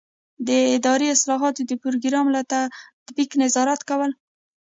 [0.47, 2.41] د اداري اصلاحاتو د پروګرام له
[3.03, 4.11] تطبیق نظارت کول.